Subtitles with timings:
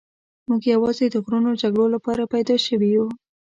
[0.47, 3.05] موږ یوازې د غرونو جګړو لپاره پیدا شوي یو.